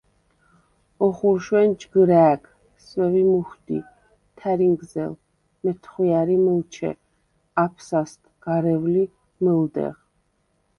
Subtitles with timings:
[1.05, 2.43] ოხურშვენ ჯგჷრა̄̈გ–
[2.85, 3.79] სვევი მუჰვდი,
[4.37, 5.13] თა̈რინგზელ–
[5.63, 6.91] მეთხვია̈რი მჷლჩე,
[7.63, 9.03] აფსასდ– გარევლი
[9.43, 9.95] მჷლდეღ.